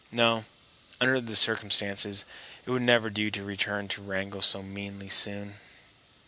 No, 0.11 0.45
under 0.99 1.21
the 1.21 1.35
circumstances, 1.35 2.25
it 2.65 2.71
would 2.71 2.81
never 2.81 3.11
do 3.11 3.29
to 3.29 3.43
return 3.43 3.87
to 3.89 4.01
Wrangell 4.01 4.41
so 4.41 4.63
meanly 4.63 5.09
soon. 5.09 5.57